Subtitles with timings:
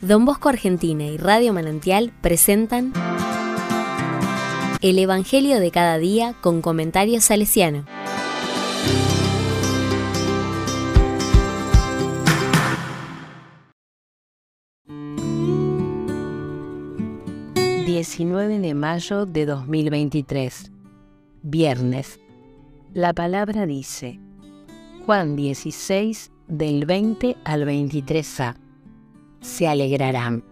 [0.00, 2.94] Don Bosco Argentina y Radio Manantial presentan
[4.80, 7.84] El Evangelio de cada día con comentarios salesiano.
[17.86, 20.72] ...19 de mayo de 2023...
[21.42, 22.18] ...viernes...
[22.94, 24.18] ...la palabra dice...
[25.04, 28.59] ...Juan 16 del 20 al 23a
[29.40, 30.44] se alegrarán.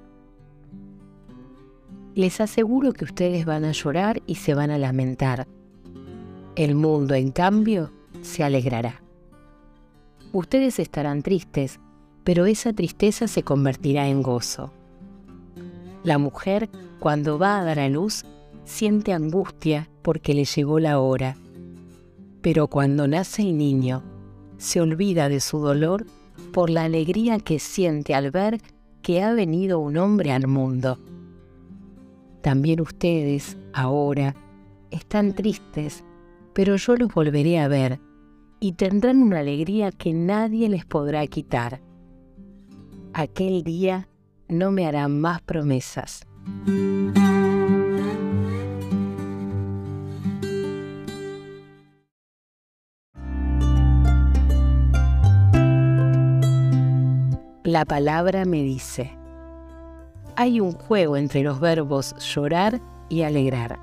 [2.15, 5.47] Les aseguro que ustedes van a llorar y se van a lamentar.
[6.57, 9.03] El mundo, en cambio, se alegrará.
[10.33, 11.79] Ustedes estarán tristes,
[12.25, 14.73] pero esa tristeza se convertirá en gozo.
[16.03, 16.69] La mujer,
[16.99, 18.25] cuando va a dar a luz,
[18.65, 21.37] siente angustia porque le llegó la hora.
[22.43, 24.03] Pero cuando nace el niño,
[24.59, 26.07] se olvida de su dolor
[26.53, 28.61] por la alegría que siente al ver
[29.09, 30.99] que ha venido un hombre al mundo.
[32.43, 34.37] También ustedes, ahora,
[34.91, 36.05] están tristes,
[36.53, 38.01] pero yo los volveré a ver
[38.61, 41.81] y tendrán una alegría que nadie les podrá quitar.
[43.15, 44.11] Aquel día
[44.47, 46.27] no me harán más promesas.
[57.69, 59.13] La palabra me dice,
[60.37, 62.81] hay un juego entre los verbos llorar
[63.11, 63.79] y alegrar.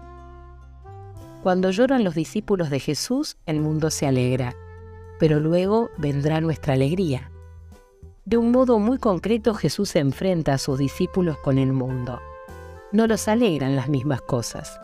[1.44, 4.56] Cuando lloran los discípulos de Jesús, el mundo se alegra,
[5.20, 7.30] pero luego vendrá nuestra alegría.
[8.26, 12.20] De un modo muy concreto Jesús enfrenta a sus discípulos con el mundo.
[12.92, 14.80] No los alegran las mismas cosas.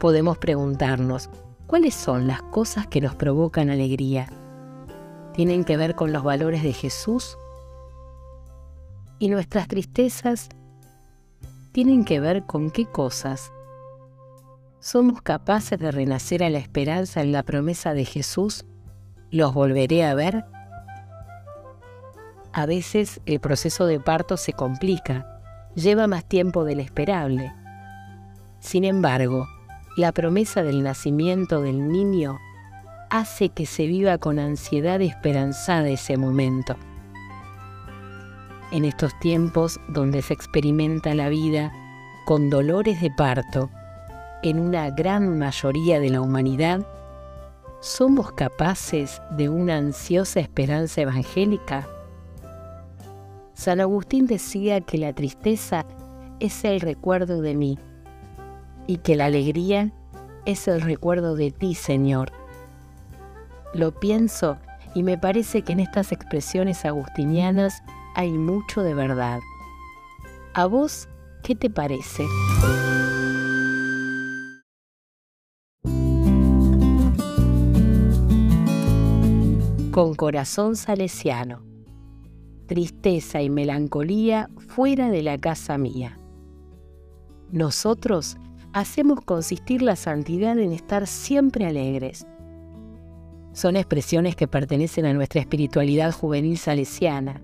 [0.00, 1.30] Podemos preguntarnos,
[1.68, 4.26] ¿cuáles son las cosas que nos provocan alegría?
[5.32, 7.38] ¿Tienen que ver con los valores de Jesús
[9.24, 10.50] y nuestras tristezas
[11.72, 13.50] tienen que ver con qué cosas.
[14.80, 18.66] ¿Somos capaces de renacer a la esperanza en la promesa de Jesús?
[19.30, 20.44] ¿Los volveré a ver?
[22.52, 25.40] A veces el proceso de parto se complica,
[25.74, 27.50] lleva más tiempo del esperable.
[28.60, 29.46] Sin embargo,
[29.96, 32.38] la promesa del nacimiento del niño
[33.08, 36.76] hace que se viva con ansiedad esperanzada ese momento
[38.74, 41.72] en estos tiempos donde se experimenta la vida
[42.24, 43.70] con dolores de parto
[44.42, 46.84] en una gran mayoría de la humanidad,
[47.80, 51.86] ¿somos capaces de una ansiosa esperanza evangélica?
[53.52, 55.86] San Agustín decía que la tristeza
[56.40, 57.78] es el recuerdo de mí
[58.88, 59.92] y que la alegría
[60.46, 62.32] es el recuerdo de ti, Señor.
[63.72, 64.58] Lo pienso
[64.96, 69.40] y me parece que en estas expresiones agustinianas hay mucho de verdad.
[70.54, 71.08] ¿A vos
[71.42, 72.24] qué te parece?
[79.90, 81.62] Con corazón salesiano.
[82.66, 86.16] Tristeza y melancolía fuera de la casa mía.
[87.50, 88.36] Nosotros
[88.72, 92.26] hacemos consistir la santidad en estar siempre alegres.
[93.52, 97.40] Son expresiones que pertenecen a nuestra espiritualidad juvenil salesiana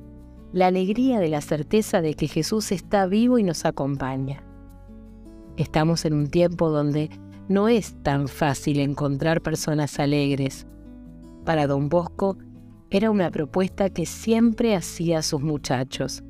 [0.52, 4.42] la alegría de la certeza de que Jesús está vivo y nos acompaña.
[5.56, 7.10] Estamos en un tiempo donde
[7.48, 10.66] no es tan fácil encontrar personas alegres.
[11.44, 12.36] Para don Bosco
[12.90, 16.24] era una propuesta que siempre hacía a sus muchachos.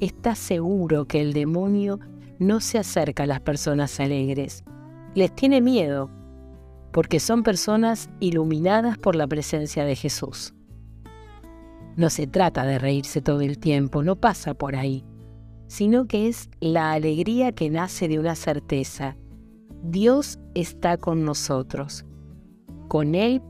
[0.00, 2.00] Está seguro que el demonio
[2.38, 4.64] no se acerca a las personas alegres.
[5.14, 6.10] Les tiene miedo,
[6.92, 10.54] porque son personas iluminadas por la presencia de Jesús.
[11.96, 15.04] No se trata de reírse todo el tiempo, no pasa por ahí,
[15.68, 19.16] sino que es la alegría que nace de una certeza.
[19.82, 22.04] Dios está con nosotros.
[22.88, 23.42] Con Él